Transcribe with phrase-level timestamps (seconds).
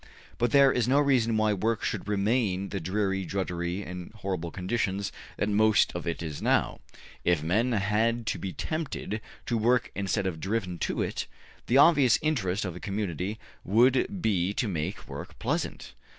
[0.39, 5.11] But there is no reason why work should remain the dreary drudgery in horrible conditions
[5.37, 6.79] that most of it is now.
[7.23, 11.27] If men had to be tempted to work instead of driven to it,
[11.67, 15.93] the obvious interest of the community would be to make work pleasant.